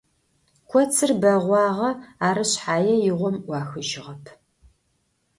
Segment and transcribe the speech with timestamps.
[0.69, 1.91] Kotsır beğuağe,
[2.27, 4.25] arı şshaç'e yiğom 'uaxıjığep.